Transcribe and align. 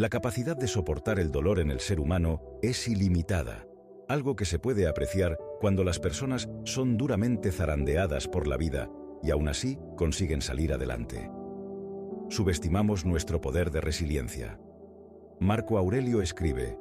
La 0.00 0.08
capacidad 0.08 0.56
de 0.56 0.66
soportar 0.66 1.18
el 1.18 1.30
dolor 1.30 1.60
en 1.60 1.70
el 1.70 1.78
ser 1.78 2.00
humano 2.00 2.40
es 2.62 2.88
ilimitada, 2.88 3.66
algo 4.08 4.34
que 4.34 4.46
se 4.46 4.58
puede 4.58 4.88
apreciar 4.88 5.36
cuando 5.60 5.84
las 5.84 5.98
personas 5.98 6.48
son 6.64 6.96
duramente 6.96 7.52
zarandeadas 7.52 8.26
por 8.26 8.46
la 8.46 8.56
vida 8.56 8.88
y 9.22 9.30
aún 9.30 9.46
así 9.46 9.78
consiguen 9.98 10.40
salir 10.40 10.72
adelante. 10.72 11.30
Subestimamos 12.30 13.04
nuestro 13.04 13.42
poder 13.42 13.70
de 13.70 13.82
resiliencia. 13.82 14.58
Marco 15.38 15.76
Aurelio 15.76 16.22
escribe, 16.22 16.78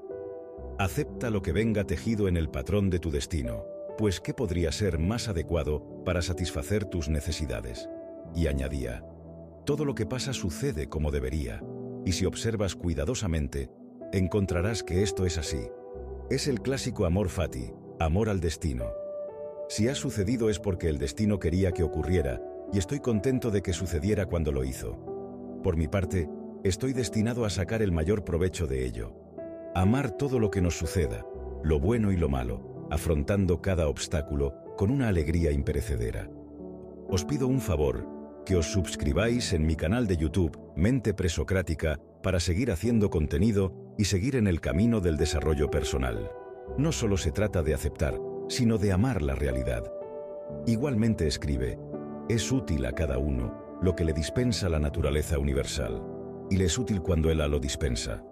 Acepta 0.78 1.30
lo 1.30 1.42
que 1.42 1.52
venga 1.52 1.84
tejido 1.84 2.30
en 2.30 2.38
el 2.38 2.50
patrón 2.50 2.90
de 2.90 3.00
tu 3.00 3.12
destino, 3.12 3.66
pues 3.98 4.22
¿qué 4.22 4.34
podría 4.34 4.72
ser 4.72 4.98
más 4.98 5.28
adecuado 5.28 6.06
para 6.06 6.22
satisfacer 6.22 6.86
tus 6.86 7.10
necesidades? 7.10 7.90
Y 8.34 8.48
añadía, 8.48 9.04
Todo 9.66 9.84
lo 9.84 9.94
que 9.94 10.06
pasa 10.06 10.32
sucede 10.32 10.88
como 10.88 11.12
debería, 11.12 11.62
y 12.06 12.12
si 12.14 12.26
observas 12.26 12.76
cuidadosamente, 12.76 13.70
encontrarás 14.12 14.84
que 14.84 15.04
esto 15.04 15.26
es 15.26 15.38
así. 15.38 15.70
Es 16.30 16.48
el 16.48 16.62
clásico 16.62 17.06
amor 17.06 17.30
fati, 17.30 17.72
amor 18.00 18.30
al 18.30 18.40
destino. 18.40 18.86
Si 19.68 19.88
ha 19.88 19.96
sucedido 19.96 20.50
es 20.50 20.60
porque 20.60 20.90
el 20.90 20.98
destino 20.98 21.40
quería 21.40 21.72
que 21.72 21.84
ocurriera, 21.84 22.42
y 22.72 22.78
estoy 22.78 23.00
contento 23.00 23.52
de 23.52 23.62
que 23.62 23.74
sucediera 23.74 24.26
cuando 24.26 24.52
lo 24.52 24.64
hizo. 24.64 25.60
Por 25.64 25.76
mi 25.76 25.88
parte, 25.88 26.30
estoy 26.64 26.94
destinado 26.94 27.46
a 27.46 27.50
sacar 27.50 27.82
el 27.82 27.92
mayor 27.92 28.24
provecho 28.24 28.68
de 28.68 28.86
ello. 28.86 29.14
Amar 29.76 30.12
todo 30.12 30.40
lo 30.40 30.52
que 30.52 30.62
nos 30.62 30.78
suceda, 30.78 31.26
lo 31.64 31.80
bueno 31.80 32.12
y 32.12 32.18
lo 32.18 32.30
malo, 32.30 32.88
afrontando 32.90 33.62
cada 33.62 33.88
obstáculo 33.88 34.54
con 34.78 34.92
una 34.92 35.08
alegría 35.08 35.52
imperecedera. 35.52 36.30
Os 37.10 37.26
pido 37.26 37.48
un 37.48 37.60
favor, 37.60 38.19
que 38.50 38.56
os 38.56 38.72
suscribáis 38.72 39.54
en 39.54 39.64
mi 39.64 39.76
canal 39.76 40.08
de 40.08 40.18
YouTube 40.18 40.58
Mente 40.76 41.14
Presocrática 41.14 42.00
para 42.24 42.40
seguir 42.40 42.72
haciendo 42.72 43.12
contenido 43.12 43.94
y 43.96 44.06
seguir 44.06 44.36
en 44.36 44.48
el 44.48 44.60
camino 44.60 45.02
del 45.02 45.18
desarrollo 45.18 45.70
personal. 45.70 46.32
No 46.76 46.92
solo 46.92 47.16
se 47.16 47.32
trata 47.32 47.62
de 47.62 47.76
aceptar, 47.76 48.20
sino 48.48 48.80
de 48.80 48.92
amar 48.92 49.22
la 49.22 49.36
realidad. 49.36 49.84
Igualmente 50.66 51.28
escribe, 51.28 51.78
es 52.28 52.52
útil 52.52 52.88
a 52.88 52.94
cada 52.94 53.20
uno 53.20 53.78
lo 53.84 53.96
que 53.96 54.04
le 54.04 54.14
dispensa 54.14 54.68
la 54.68 54.80
naturaleza 54.80 55.38
universal, 55.38 56.02
y 56.50 56.58
le 56.58 56.66
es 56.66 56.80
útil 56.80 57.04
cuando 57.04 57.30
él 57.30 57.38
lo 57.38 57.60
dispensa. 57.60 58.24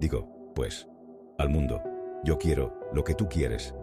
Digo, 0.00 0.52
pues, 0.54 0.88
al 1.36 1.50
mundo, 1.50 1.82
yo 2.24 2.38
quiero 2.38 2.80
lo 2.94 3.04
que 3.04 3.12
tú 3.12 3.28
quieres. 3.28 3.74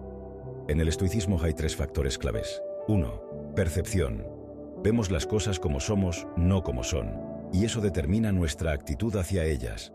En 0.67 0.79
el 0.79 0.87
estoicismo 0.87 1.39
hay 1.39 1.53
tres 1.53 1.75
factores 1.75 2.17
claves. 2.17 2.63
1. 2.87 3.53
Percepción. 3.55 4.42
Vemos 4.83 5.11
las 5.11 5.25
cosas 5.25 5.61
como 5.61 5.79
somos, 5.79 6.27
no 6.35 6.61
como 6.61 6.83
son, 6.83 7.13
y 7.53 7.63
eso 7.63 7.79
determina 7.79 8.33
nuestra 8.33 8.73
actitud 8.73 9.15
hacia 9.15 9.45
ellas. 9.45 9.93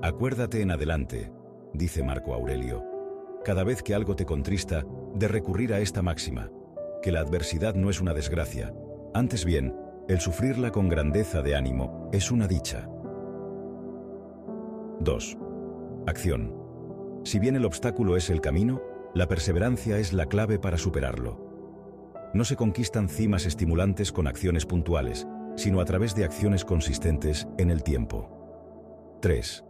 Acuérdate 0.00 0.62
en 0.62 0.70
adelante, 0.70 1.30
dice 1.74 2.02
Marco 2.02 2.32
Aurelio, 2.32 2.84
cada 3.44 3.64
vez 3.64 3.82
que 3.82 3.94
algo 3.94 4.16
te 4.16 4.24
contrista, 4.24 4.86
de 5.14 5.28
recurrir 5.28 5.74
a 5.74 5.80
esta 5.80 6.00
máxima, 6.00 6.50
que 7.02 7.12
la 7.12 7.20
adversidad 7.20 7.74
no 7.74 7.90
es 7.90 8.00
una 8.00 8.14
desgracia, 8.14 8.72
antes 9.12 9.44
bien, 9.44 9.76
el 10.08 10.20
sufrirla 10.20 10.72
con 10.72 10.88
grandeza 10.88 11.42
de 11.42 11.54
ánimo 11.54 12.08
es 12.14 12.30
una 12.30 12.48
dicha. 12.48 12.88
2. 15.00 15.38
Acción. 16.06 16.56
Si 17.24 17.38
bien 17.38 17.56
el 17.56 17.66
obstáculo 17.66 18.16
es 18.16 18.30
el 18.30 18.40
camino, 18.40 18.80
la 19.14 19.28
perseverancia 19.28 19.98
es 19.98 20.14
la 20.14 20.26
clave 20.26 20.58
para 20.58 20.78
superarlo. 20.78 21.41
No 22.34 22.44
se 22.44 22.56
conquistan 22.56 23.10
cimas 23.10 23.44
estimulantes 23.44 24.10
con 24.10 24.26
acciones 24.26 24.64
puntuales, 24.64 25.26
sino 25.56 25.80
a 25.80 25.84
través 25.84 26.14
de 26.14 26.24
acciones 26.24 26.64
consistentes 26.64 27.46
en 27.58 27.70
el 27.70 27.82
tiempo. 27.82 29.18
3. 29.20 29.64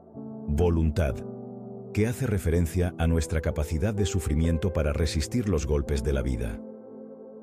Voluntad, 0.47 1.17
que 1.93 2.07
hace 2.07 2.27
referencia 2.27 2.95
a 2.99 3.09
nuestra 3.09 3.41
capacidad 3.41 3.93
de 3.93 4.07
sufrimiento 4.07 4.73
para 4.73 4.93
resistir 4.93 5.49
los 5.49 5.67
golpes 5.67 6.05
de 6.05 6.13
la 6.13 6.23
vida. 6.23 6.61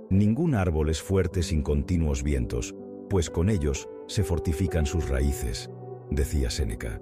Ningún 0.10 0.56
árbol 0.56 0.90
es 0.90 1.02
fuerte 1.02 1.44
sin 1.44 1.64
continuos 1.64 2.24
vientos, 2.24 2.74
pues 3.10 3.30
con 3.30 3.50
ellos 3.50 3.90
se 4.08 4.24
fortifican 4.24 4.86
sus 4.86 5.10
raíces, 5.10 5.70
decía 6.10 6.50
Séneca. 6.50 7.02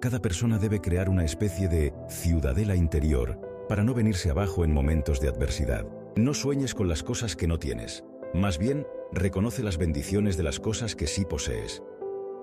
Cada 0.00 0.22
persona 0.22 0.58
debe 0.58 0.80
crear 0.80 1.08
una 1.08 1.24
especie 1.24 1.68
de 1.68 1.92
ciudadela 2.08 2.76
interior 2.76 3.40
para 3.68 3.82
no 3.82 3.92
venirse 3.92 4.30
abajo 4.30 4.64
en 4.64 4.72
momentos 4.72 5.20
de 5.20 5.28
adversidad. 5.28 5.84
No 6.16 6.32
sueñes 6.32 6.74
con 6.74 6.88
las 6.88 7.02
cosas 7.02 7.36
que 7.36 7.46
no 7.46 7.58
tienes. 7.58 8.02
Más 8.32 8.56
bien, 8.56 8.86
reconoce 9.12 9.62
las 9.62 9.76
bendiciones 9.76 10.38
de 10.38 10.44
las 10.44 10.58
cosas 10.58 10.96
que 10.96 11.06
sí 11.06 11.26
posees. 11.26 11.82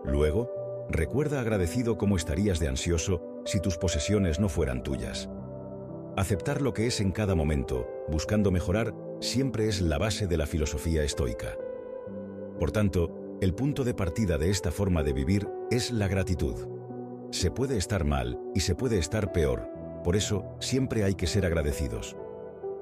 Luego, 0.06 0.52
recuerda 0.92 1.42
agradecido 1.42 1.98
cómo 1.98 2.16
estarías 2.16 2.60
de 2.60 2.68
ansioso 2.68 3.42
si 3.46 3.60
tus 3.60 3.80
posesiones 3.80 4.40
no 4.40 4.48
fueran 4.48 4.84
tuyas. 4.84 5.28
Aceptar 6.16 6.62
lo 6.62 6.74
que 6.74 6.86
es 6.86 7.02
en 7.02 7.12
cada 7.12 7.34
momento, 7.34 7.88
buscando 8.08 8.52
mejorar, 8.52 8.94
siempre 9.22 9.68
es 9.68 9.82
la 9.82 9.98
base 9.98 10.28
de 10.28 10.38
la 10.38 10.46
filosofía 10.46 11.04
estoica. 11.04 11.58
Por 12.60 12.72
tanto, 12.72 13.38
el 13.42 13.56
punto 13.56 13.84
de 13.84 13.96
partida 13.96 14.38
de 14.38 14.52
esta 14.52 14.72
forma 14.72 15.02
de 15.02 15.14
vivir 15.14 15.48
es 15.72 15.90
la 15.90 16.08
gratitud. 16.08 16.68
Se 17.32 17.50
puede 17.50 17.78
estar 17.78 18.06
mal 18.06 18.40
y 18.54 18.60
se 18.60 18.76
puede 18.76 19.00
estar 19.00 19.32
peor, 19.32 19.68
por 20.04 20.16
eso 20.16 20.46
siempre 20.60 21.04
hay 21.04 21.16
que 21.16 21.26
ser 21.26 21.44
agradecidos. 21.44 22.16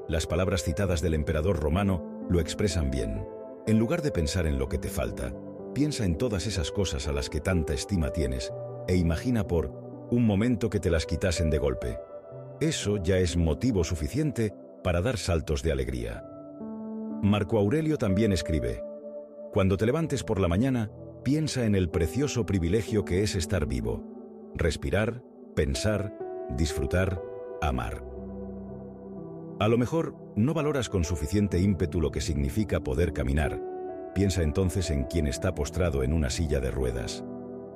Las 0.07 0.27
palabras 0.27 0.63
citadas 0.63 1.01
del 1.01 1.13
emperador 1.13 1.59
romano 1.59 2.25
lo 2.29 2.39
expresan 2.39 2.91
bien. 2.91 3.25
En 3.67 3.79
lugar 3.79 4.01
de 4.01 4.11
pensar 4.11 4.47
en 4.47 4.57
lo 4.57 4.67
que 4.67 4.77
te 4.77 4.89
falta, 4.89 5.33
piensa 5.73 6.05
en 6.05 6.17
todas 6.17 6.47
esas 6.47 6.71
cosas 6.71 7.07
a 7.07 7.11
las 7.11 7.29
que 7.29 7.39
tanta 7.39 7.73
estima 7.73 8.11
tienes 8.11 8.51
e 8.87 8.95
imagina 8.95 9.47
por 9.47 9.71
un 10.09 10.25
momento 10.25 10.69
que 10.69 10.79
te 10.79 10.89
las 10.89 11.05
quitasen 11.05 11.49
de 11.49 11.57
golpe. 11.57 11.99
Eso 12.59 12.97
ya 12.97 13.17
es 13.17 13.37
motivo 13.37 13.83
suficiente 13.83 14.53
para 14.83 15.01
dar 15.01 15.17
saltos 15.17 15.63
de 15.63 15.71
alegría. 15.71 16.23
Marco 17.21 17.57
Aurelio 17.57 17.97
también 17.97 18.31
escribe, 18.33 18.83
Cuando 19.53 19.77
te 19.77 19.85
levantes 19.85 20.23
por 20.23 20.39
la 20.39 20.47
mañana, 20.47 20.91
piensa 21.23 21.65
en 21.65 21.75
el 21.75 21.89
precioso 21.89 22.45
privilegio 22.45 23.05
que 23.05 23.23
es 23.23 23.35
estar 23.35 23.67
vivo, 23.67 24.03
respirar, 24.55 25.23
pensar, 25.55 26.17
disfrutar, 26.57 27.21
amar. 27.61 28.10
A 29.61 29.67
lo 29.67 29.77
mejor 29.77 30.15
no 30.35 30.55
valoras 30.55 30.89
con 30.89 31.03
suficiente 31.03 31.59
ímpetu 31.59 32.01
lo 32.01 32.09
que 32.09 32.19
significa 32.19 32.79
poder 32.79 33.13
caminar. 33.13 33.61
Piensa 34.15 34.41
entonces 34.41 34.89
en 34.89 35.03
quien 35.03 35.27
está 35.27 35.53
postrado 35.53 36.01
en 36.01 36.13
una 36.13 36.31
silla 36.31 36.59
de 36.59 36.71
ruedas. 36.71 37.23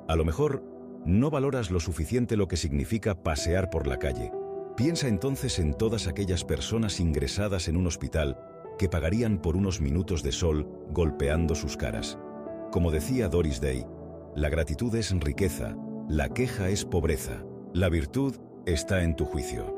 A 0.08 0.16
lo 0.16 0.24
mejor 0.24 0.64
no 1.04 1.30
valoras 1.30 1.70
lo 1.70 1.78
suficiente 1.78 2.36
lo 2.36 2.48
que 2.48 2.56
significa 2.56 3.22
pasear 3.22 3.70
por 3.70 3.86
la 3.86 4.00
calle. 4.00 4.32
Piensa 4.76 5.06
entonces 5.06 5.60
en 5.60 5.74
todas 5.74 6.08
aquellas 6.08 6.42
personas 6.42 6.98
ingresadas 6.98 7.68
en 7.68 7.76
un 7.76 7.86
hospital 7.86 8.36
que 8.80 8.88
pagarían 8.88 9.40
por 9.40 9.56
unos 9.56 9.80
minutos 9.80 10.24
de 10.24 10.32
sol 10.32 10.68
golpeando 10.90 11.54
sus 11.54 11.76
caras. 11.76 12.18
Como 12.72 12.90
decía 12.90 13.28
Doris 13.28 13.60
Day, 13.60 13.86
la 14.34 14.48
gratitud 14.48 14.92
es 14.96 15.12
riqueza, 15.20 15.76
la 16.08 16.30
queja 16.30 16.68
es 16.68 16.84
pobreza, 16.84 17.44
la 17.72 17.88
virtud 17.88 18.34
está 18.66 19.04
en 19.04 19.14
tu 19.14 19.24
juicio. 19.24 19.75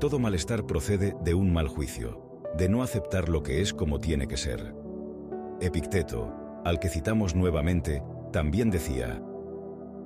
Todo 0.00 0.20
malestar 0.20 0.64
procede 0.64 1.16
de 1.24 1.34
un 1.34 1.52
mal 1.52 1.66
juicio, 1.66 2.40
de 2.56 2.68
no 2.68 2.84
aceptar 2.84 3.28
lo 3.28 3.42
que 3.42 3.60
es 3.60 3.74
como 3.74 3.98
tiene 3.98 4.28
que 4.28 4.36
ser. 4.36 4.72
Epicteto, 5.60 6.32
al 6.64 6.78
que 6.78 6.88
citamos 6.88 7.34
nuevamente, 7.34 8.00
también 8.32 8.70
decía, 8.70 9.20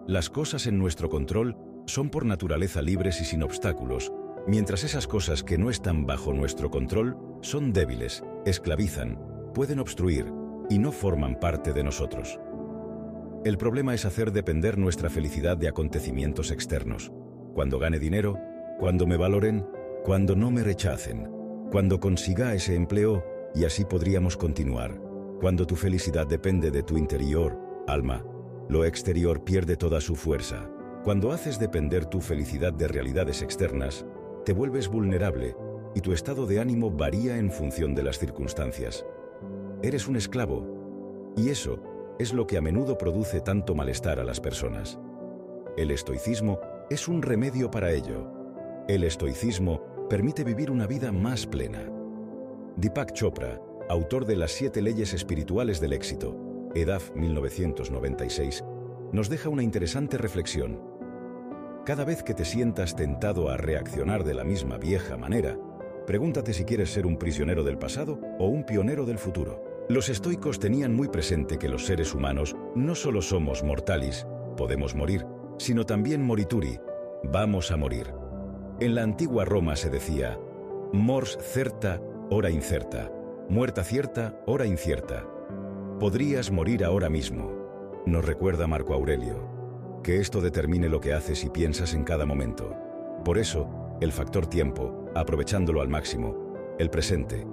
Las 0.06 0.30
cosas 0.30 0.66
en 0.66 0.78
nuestro 0.78 1.10
control 1.10 1.58
son 1.84 2.08
por 2.08 2.24
naturaleza 2.24 2.80
libres 2.80 3.20
y 3.20 3.26
sin 3.26 3.42
obstáculos, 3.42 4.10
mientras 4.46 4.82
esas 4.82 5.06
cosas 5.06 5.42
que 5.42 5.58
no 5.58 5.68
están 5.68 6.06
bajo 6.06 6.32
nuestro 6.32 6.70
control 6.70 7.18
son 7.42 7.74
débiles, 7.74 8.24
esclavizan, 8.46 9.20
pueden 9.52 9.78
obstruir 9.78 10.32
y 10.70 10.78
no 10.78 10.90
forman 10.90 11.38
parte 11.38 11.74
de 11.74 11.84
nosotros. 11.84 12.40
El 13.44 13.58
problema 13.58 13.92
es 13.92 14.06
hacer 14.06 14.32
depender 14.32 14.78
nuestra 14.78 15.10
felicidad 15.10 15.58
de 15.58 15.68
acontecimientos 15.68 16.50
externos. 16.50 17.12
Cuando 17.52 17.78
gane 17.78 17.98
dinero, 17.98 18.38
cuando 18.78 19.06
me 19.06 19.16
valoren, 19.16 19.66
cuando 20.04 20.34
no 20.34 20.50
me 20.50 20.64
rechacen, 20.64 21.30
cuando 21.70 22.00
consiga 22.00 22.54
ese 22.54 22.74
empleo 22.74 23.24
y 23.54 23.64
así 23.64 23.84
podríamos 23.84 24.36
continuar. 24.36 25.00
Cuando 25.40 25.64
tu 25.64 25.76
felicidad 25.76 26.26
depende 26.26 26.72
de 26.72 26.82
tu 26.82 26.96
interior, 26.96 27.56
alma, 27.86 28.24
lo 28.68 28.84
exterior 28.84 29.44
pierde 29.44 29.76
toda 29.76 30.00
su 30.00 30.16
fuerza. 30.16 30.68
Cuando 31.04 31.30
haces 31.30 31.60
depender 31.60 32.06
tu 32.06 32.20
felicidad 32.20 32.72
de 32.72 32.88
realidades 32.88 33.42
externas, 33.42 34.04
te 34.44 34.52
vuelves 34.52 34.88
vulnerable 34.88 35.54
y 35.94 36.00
tu 36.00 36.12
estado 36.12 36.46
de 36.46 36.58
ánimo 36.58 36.90
varía 36.90 37.38
en 37.38 37.52
función 37.52 37.94
de 37.94 38.02
las 38.02 38.18
circunstancias. 38.18 39.06
Eres 39.84 40.08
un 40.08 40.16
esclavo 40.16 41.32
y 41.36 41.50
eso 41.50 41.80
es 42.18 42.32
lo 42.32 42.48
que 42.48 42.56
a 42.56 42.60
menudo 42.60 42.98
produce 42.98 43.40
tanto 43.40 43.76
malestar 43.76 44.18
a 44.18 44.24
las 44.24 44.40
personas. 44.40 44.98
El 45.76 45.92
estoicismo 45.92 46.58
es 46.90 47.06
un 47.06 47.22
remedio 47.22 47.70
para 47.70 47.92
ello. 47.92 48.32
El 48.88 49.04
estoicismo 49.04 49.91
permite 50.08 50.44
vivir 50.44 50.70
una 50.70 50.86
vida 50.86 51.12
más 51.12 51.46
plena. 51.46 51.88
Deepak 52.76 53.12
Chopra, 53.12 53.60
autor 53.88 54.24
de 54.24 54.36
Las 54.36 54.52
siete 54.52 54.82
leyes 54.82 55.12
espirituales 55.14 55.80
del 55.80 55.92
éxito, 55.92 56.70
EDAF 56.74 57.14
1996, 57.14 58.64
nos 59.12 59.28
deja 59.28 59.48
una 59.48 59.62
interesante 59.62 60.18
reflexión. 60.18 60.80
Cada 61.84 62.04
vez 62.04 62.22
que 62.22 62.34
te 62.34 62.44
sientas 62.44 62.96
tentado 62.96 63.50
a 63.50 63.56
reaccionar 63.56 64.24
de 64.24 64.34
la 64.34 64.44
misma 64.44 64.78
vieja 64.78 65.16
manera, 65.16 65.58
pregúntate 66.06 66.52
si 66.52 66.64
quieres 66.64 66.92
ser 66.92 67.06
un 67.06 67.18
prisionero 67.18 67.64
del 67.64 67.78
pasado 67.78 68.20
o 68.38 68.46
un 68.46 68.64
pionero 68.64 69.04
del 69.04 69.18
futuro. 69.18 69.84
Los 69.88 70.08
estoicos 70.08 70.58
tenían 70.58 70.94
muy 70.94 71.08
presente 71.08 71.58
que 71.58 71.68
los 71.68 71.86
seres 71.86 72.14
humanos 72.14 72.56
no 72.74 72.94
solo 72.94 73.20
somos 73.20 73.62
mortalis, 73.62 74.26
podemos 74.56 74.94
morir, 74.94 75.26
sino 75.58 75.84
también 75.84 76.22
morituri, 76.22 76.78
vamos 77.24 77.70
a 77.70 77.76
morir. 77.76 78.21
En 78.82 78.96
la 78.96 79.04
antigua 79.04 79.44
Roma 79.44 79.76
se 79.76 79.90
decía, 79.90 80.40
mors 80.92 81.38
certa, 81.40 82.00
hora 82.30 82.50
incerta, 82.50 83.12
muerta 83.48 83.84
cierta, 83.84 84.42
hora 84.44 84.66
incierta. 84.66 85.24
Podrías 86.00 86.50
morir 86.50 86.84
ahora 86.84 87.08
mismo, 87.08 88.02
nos 88.06 88.24
recuerda 88.24 88.66
Marco 88.66 88.92
Aurelio, 88.92 90.00
que 90.02 90.18
esto 90.18 90.40
determine 90.40 90.88
lo 90.88 91.00
que 91.00 91.12
haces 91.12 91.44
y 91.44 91.48
piensas 91.48 91.94
en 91.94 92.02
cada 92.02 92.26
momento. 92.26 92.74
Por 93.24 93.38
eso, 93.38 93.70
el 94.00 94.10
factor 94.10 94.48
tiempo, 94.48 95.08
aprovechándolo 95.14 95.80
al 95.80 95.86
máximo, 95.86 96.74
el 96.80 96.90
presente, 96.90 97.46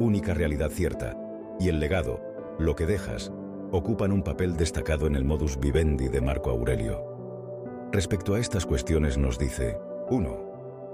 única 0.00 0.34
realidad 0.34 0.70
cierta, 0.70 1.16
y 1.60 1.68
el 1.68 1.78
legado, 1.78 2.20
lo 2.58 2.74
que 2.74 2.86
dejas, 2.86 3.30
ocupan 3.70 4.10
un 4.10 4.24
papel 4.24 4.56
destacado 4.56 5.06
en 5.06 5.14
el 5.14 5.24
modus 5.24 5.60
vivendi 5.60 6.08
de 6.08 6.20
Marco 6.20 6.50
Aurelio. 6.50 7.06
Respecto 7.92 8.34
a 8.34 8.40
estas 8.40 8.66
cuestiones 8.66 9.16
nos 9.16 9.38
dice, 9.38 9.78
1. 10.10 10.51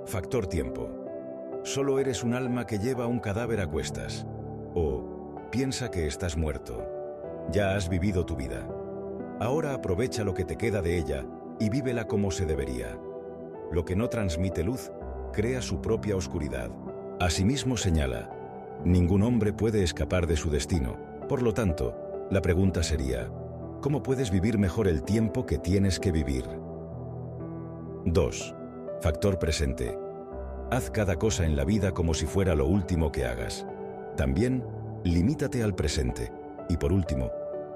Factor 0.09 0.47
tiempo. 0.47 0.89
Solo 1.65 1.99
eres 1.99 2.25
un 2.25 2.33
alma 2.33 2.65
que 2.65 2.79
lleva 2.79 3.07
un 3.07 3.19
cadáver 3.19 3.61
a 3.61 3.67
cuestas. 3.67 4.27
O 4.75 5.45
piensa 5.53 5.91
que 5.91 6.07
estás 6.07 6.35
muerto. 6.35 6.83
Ya 7.53 7.77
has 7.77 7.91
vivido 7.91 8.25
tu 8.25 8.35
vida. 8.35 8.67
Ahora 9.39 9.75
aprovecha 9.75 10.25
lo 10.25 10.33
que 10.33 10.47
te 10.47 10.57
queda 10.57 10.81
de 10.81 10.97
ella 10.97 11.27
y 11.61 11.69
vívela 11.69 12.07
como 12.07 12.31
se 12.31 12.47
debería. 12.47 12.99
Lo 13.71 13.85
que 13.85 13.97
no 13.97 14.09
transmite 14.09 14.65
luz 14.65 14.91
crea 15.35 15.61
su 15.61 15.83
propia 15.83 16.17
oscuridad. 16.17 16.71
Asimismo 17.21 17.77
señala, 17.77 18.31
ningún 18.87 19.23
hombre 19.23 19.53
puede 19.53 19.83
escapar 19.83 20.27
de 20.27 20.39
su 20.39 20.49
destino. 20.49 20.97
Por 21.29 21.43
lo 21.43 21.53
tanto, 21.53 22.27
la 22.31 22.41
pregunta 22.41 22.83
sería, 22.83 23.31
¿cómo 23.83 24.03
puedes 24.03 24.31
vivir 24.31 24.57
mejor 24.57 24.89
el 24.89 25.03
tiempo 25.03 25.45
que 25.45 25.59
tienes 25.59 26.01
que 26.01 26.13
vivir? 26.13 26.47
2. 28.07 28.55
Factor 29.01 29.39
presente. 29.39 29.99
Haz 30.71 30.91
cada 30.91 31.17
cosa 31.17 31.47
en 31.47 31.57
la 31.57 31.65
vida 31.65 31.93
como 31.93 32.15
si 32.15 32.27
fuera 32.27 32.55
lo 32.55 32.67
último 32.67 33.11
que 33.13 33.25
hagas. 33.25 33.67
También, 34.17 34.65
limítate 35.05 35.63
al 35.63 35.75
presente. 35.75 36.33
Y 36.69 36.77
por 36.77 36.93
último, 36.93 37.31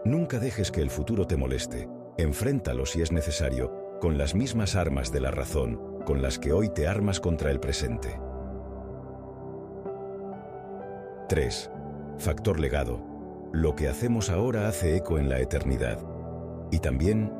Nunca 0.04 0.40
dejes 0.40 0.72
que 0.72 0.80
el 0.80 0.90
futuro 0.90 1.28
te 1.28 1.36
moleste. 1.36 1.88
Enfréntalo 2.18 2.86
si 2.86 3.02
es 3.02 3.12
necesario, 3.12 3.98
con 4.00 4.18
las 4.18 4.34
mismas 4.34 4.74
armas 4.74 5.12
de 5.12 5.20
la 5.20 5.30
razón 5.30 5.92
con 6.04 6.20
las 6.20 6.40
que 6.40 6.52
hoy 6.52 6.68
te 6.68 6.88
armas 6.88 7.20
contra 7.20 7.52
el 7.52 7.60
presente. 7.60 8.18
3. 11.28 11.70
Factor 12.18 12.58
legado. 12.58 13.00
Lo 13.52 13.76
que 13.76 13.88
hacemos 13.88 14.28
ahora 14.28 14.66
hace 14.66 14.96
eco 14.96 15.20
en 15.20 15.28
la 15.28 15.38
eternidad. 15.38 15.98
Y 16.72 16.80
también, 16.80 17.32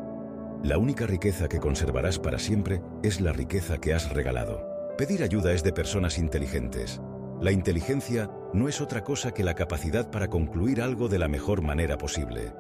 la 0.63 0.79
única 0.79 1.07
riqueza 1.07 1.49
que 1.49 1.59
conservarás 1.59 2.21
para 2.21 2.39
siempre 2.39 2.83
es 3.03 3.21
la 3.21 3.33
riqueza 3.33 3.79
que 3.79 3.95
has 3.95 4.13
regalado. 4.13 4.65
Pedir 4.97 5.25
ayuda 5.25 5.53
es 5.53 5.65
de 5.65 5.73
personas 5.73 6.19
inteligentes. 6.19 7.01
La 7.41 7.51
inteligencia 7.51 8.31
no 8.53 8.69
es 8.69 8.81
otra 8.81 9.03
cosa 9.03 9.33
que 9.33 9.43
la 9.43 9.55
capacidad 9.55 10.09
para 10.11 10.29
concluir 10.29 10.81
algo 10.81 11.09
de 11.09 11.19
la 11.19 11.27
mejor 11.27 11.63
manera 11.63 11.99
posible. 11.99 12.53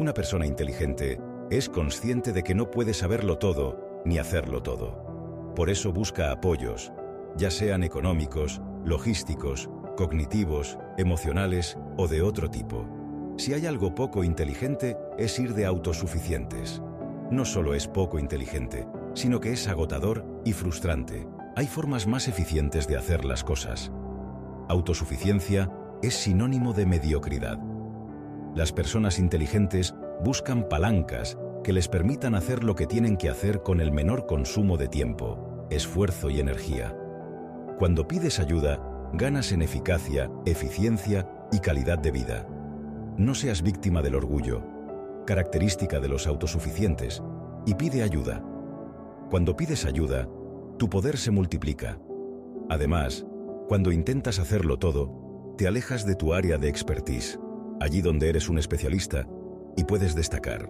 Una 0.00 0.12
persona 0.12 0.44
inteligente 0.44 1.20
es 1.50 1.68
consciente 1.68 2.32
de 2.32 2.42
que 2.42 2.56
no 2.56 2.70
puede 2.70 2.94
saberlo 2.94 3.38
todo 3.38 4.02
ni 4.04 4.18
hacerlo 4.18 4.62
todo. 4.62 5.52
Por 5.54 5.70
eso 5.70 5.92
busca 5.92 6.32
apoyos, 6.32 6.92
ya 7.36 7.52
sean 7.52 7.84
económicos, 7.84 8.60
logísticos, 8.84 9.70
cognitivos, 9.96 10.78
emocionales 10.98 11.78
o 11.96 12.08
de 12.08 12.22
otro 12.22 12.50
tipo. 12.50 12.88
Si 13.36 13.54
hay 13.54 13.66
algo 13.66 13.94
poco 13.94 14.24
inteligente, 14.24 14.96
es 15.16 15.38
ir 15.38 15.54
de 15.54 15.66
autosuficientes. 15.66 16.82
No 17.30 17.44
solo 17.44 17.74
es 17.74 17.86
poco 17.86 18.18
inteligente, 18.18 18.86
sino 19.14 19.40
que 19.40 19.52
es 19.52 19.68
agotador 19.68 20.24
y 20.44 20.52
frustrante. 20.52 21.26
Hay 21.56 21.66
formas 21.66 22.06
más 22.06 22.28
eficientes 22.28 22.86
de 22.88 22.96
hacer 22.96 23.24
las 23.24 23.44
cosas 23.44 23.90
autosuficiencia 24.70 25.70
es 26.00 26.14
sinónimo 26.14 26.72
de 26.72 26.86
mediocridad. 26.86 27.58
Las 28.54 28.72
personas 28.72 29.18
inteligentes 29.18 29.94
buscan 30.24 30.68
palancas 30.68 31.36
que 31.64 31.72
les 31.72 31.88
permitan 31.88 32.34
hacer 32.34 32.64
lo 32.64 32.74
que 32.74 32.86
tienen 32.86 33.16
que 33.16 33.28
hacer 33.28 33.62
con 33.62 33.80
el 33.80 33.92
menor 33.92 34.26
consumo 34.26 34.76
de 34.76 34.88
tiempo, 34.88 35.66
esfuerzo 35.70 36.30
y 36.30 36.40
energía. 36.40 36.96
Cuando 37.78 38.06
pides 38.06 38.38
ayuda, 38.38 38.80
ganas 39.12 39.52
en 39.52 39.62
eficacia, 39.62 40.30
eficiencia 40.46 41.28
y 41.52 41.58
calidad 41.58 41.98
de 41.98 42.12
vida. 42.12 42.46
No 43.16 43.34
seas 43.34 43.62
víctima 43.62 44.02
del 44.02 44.14
orgullo, 44.14 44.62
característica 45.30 46.00
de 46.00 46.08
los 46.08 46.26
autosuficientes, 46.26 47.22
y 47.64 47.76
pide 47.76 48.02
ayuda. 48.02 48.44
Cuando 49.30 49.56
pides 49.56 49.84
ayuda, 49.84 50.28
tu 50.76 50.90
poder 50.90 51.16
se 51.16 51.30
multiplica. 51.30 52.00
Además, 52.68 53.24
cuando 53.68 53.92
intentas 53.92 54.40
hacerlo 54.40 54.80
todo, 54.80 55.54
te 55.56 55.68
alejas 55.68 56.04
de 56.04 56.16
tu 56.16 56.34
área 56.34 56.58
de 56.58 56.68
expertise, 56.68 57.38
allí 57.78 58.00
donde 58.00 58.28
eres 58.28 58.48
un 58.48 58.58
especialista, 58.58 59.24
y 59.76 59.84
puedes 59.84 60.16
destacar. 60.16 60.68